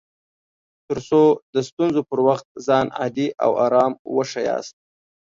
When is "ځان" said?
2.67-2.85